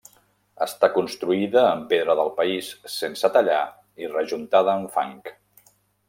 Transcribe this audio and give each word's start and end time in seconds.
Està 0.65 0.87
construïda 0.93 1.61
amb 1.65 1.83
pedra 1.91 2.15
del 2.19 2.31
país 2.39 2.69
sense 2.93 3.31
tallar 3.35 3.59
i 4.05 4.09
rejuntada 4.15 4.73
amb 4.79 4.89
fang. 4.97 5.13